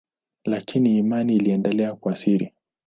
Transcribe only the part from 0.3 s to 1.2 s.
Lakini